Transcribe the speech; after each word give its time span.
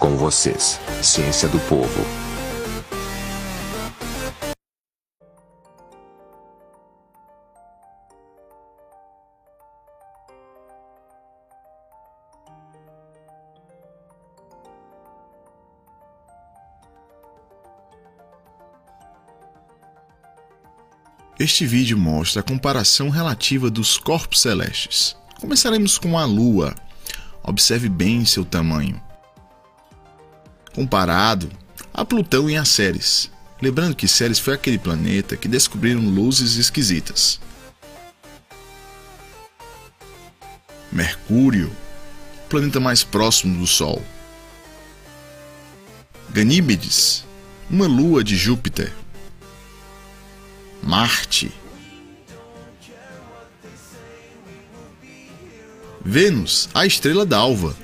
Com 0.00 0.16
vocês, 0.16 0.80
Ciência 1.02 1.46
do 1.46 1.60
Povo. 1.60 2.06
Este 21.38 21.66
vídeo 21.66 21.98
mostra 21.98 22.40
a 22.40 22.42
comparação 22.42 23.10
relativa 23.10 23.68
dos 23.68 23.98
corpos 23.98 24.40
celestes. 24.40 25.14
Começaremos 25.38 25.98
com 25.98 26.16
a 26.16 26.24
Lua. 26.24 26.74
Observe 27.42 27.90
bem 27.90 28.24
seu 28.24 28.46
tamanho. 28.46 29.09
Comparado 30.74 31.50
a 31.92 32.04
Plutão 32.04 32.48
e 32.48 32.56
a 32.56 32.64
Ceres. 32.64 33.30
Lembrando 33.60 33.94
que 33.94 34.08
Ceres 34.08 34.38
foi 34.38 34.54
aquele 34.54 34.78
planeta 34.78 35.36
que 35.36 35.48
descobriram 35.48 36.00
luzes 36.00 36.56
esquisitas. 36.56 37.40
Mercúrio, 40.90 41.70
planeta 42.48 42.80
mais 42.80 43.04
próximo 43.04 43.58
do 43.58 43.66
Sol. 43.66 44.02
Ganímedes, 46.30 47.24
uma 47.68 47.86
lua 47.86 48.24
de 48.24 48.36
Júpiter. 48.36 48.92
Marte. 50.82 51.52
Vênus, 56.02 56.68
a 56.72 56.86
estrela 56.86 57.26
d'alva. 57.26 57.76